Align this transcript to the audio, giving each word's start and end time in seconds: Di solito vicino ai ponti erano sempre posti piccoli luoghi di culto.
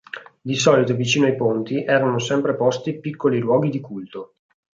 Di 0.41 0.55
solito 0.55 0.95
vicino 0.95 1.27
ai 1.27 1.35
ponti 1.35 1.83
erano 1.83 2.17
sempre 2.17 2.55
posti 2.55 2.99
piccoli 2.99 3.37
luoghi 3.37 3.69
di 3.69 3.79
culto. 3.81 4.33